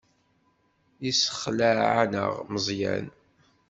Yessexleɛ-aneɣ 1.05 2.31
Meẓyan. 2.53 3.07